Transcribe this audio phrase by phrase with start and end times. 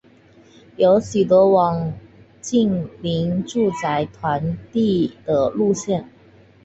[0.77, 1.93] 有许多网
[2.41, 6.09] 近邻住宅团地的路线。